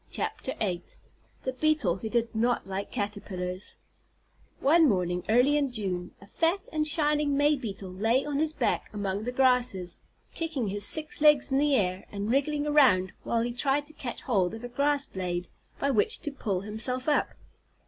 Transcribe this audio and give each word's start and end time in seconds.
THE 0.13 1.51
BEETLE 1.59 1.97
WHO 1.97 2.09
DID 2.09 2.33
NOT 2.33 2.65
LIKE 2.65 2.89
CATERPILLARS 2.89 3.75
One 4.59 4.89
morning 4.89 5.23
early 5.29 5.55
in 5.55 5.71
June, 5.71 6.15
a 6.19 6.25
fat 6.25 6.67
and 6.73 6.87
shining 6.87 7.37
May 7.37 7.55
Beetle 7.55 7.91
lay 7.91 8.25
on 8.25 8.39
his 8.39 8.51
back 8.51 8.89
among 8.93 9.25
the 9.25 9.31
grasses, 9.31 9.99
kicking 10.33 10.69
his 10.69 10.87
six 10.87 11.21
legs 11.21 11.51
in 11.51 11.59
the 11.59 11.75
air, 11.75 12.07
and 12.11 12.31
wriggling 12.31 12.65
around 12.65 13.13
while 13.21 13.43
he 13.43 13.51
tried 13.53 13.85
to 13.85 13.93
catch 13.93 14.21
hold 14.21 14.55
of 14.55 14.63
a 14.63 14.69
grass 14.69 15.05
blade 15.05 15.47
by 15.79 15.91
which 15.91 16.19
to 16.21 16.31
pull 16.31 16.61
himself 16.61 17.07
up. 17.07 17.35